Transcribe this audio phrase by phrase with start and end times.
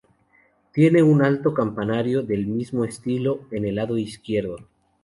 [0.73, 4.55] Tiene un alto campanario del mismo estilo, en el lado izquierdo.